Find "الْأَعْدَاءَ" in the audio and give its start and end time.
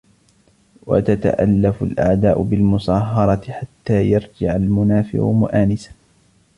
1.83-2.41